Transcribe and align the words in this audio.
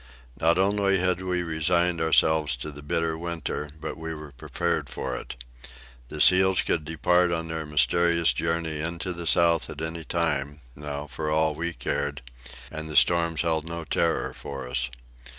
Not 0.39 0.57
only 0.57 0.97
had 0.97 1.21
we 1.21 1.43
resigned 1.43 2.01
ourselves 2.01 2.55
to 2.55 2.71
the 2.71 2.81
bitter 2.81 3.15
winter, 3.15 3.69
but 3.79 3.97
we 3.99 4.15
were 4.15 4.31
prepared 4.31 4.89
for 4.89 5.15
it. 5.15 5.35
The 6.07 6.19
seals 6.19 6.63
could 6.63 6.83
depart 6.85 7.31
on 7.31 7.47
their 7.49 7.67
mysterious 7.67 8.33
journey 8.33 8.79
into 8.79 9.13
the 9.13 9.27
south 9.27 9.69
at 9.69 9.79
any 9.79 10.03
time, 10.03 10.61
now, 10.75 11.05
for 11.05 11.29
all 11.29 11.53
we 11.53 11.71
cared; 11.75 12.23
and 12.71 12.89
the 12.89 12.95
storms 12.95 13.41
held 13.43 13.65
no 13.69 13.83
terror 13.83 14.33
for 14.33 14.67
us. 14.67 14.89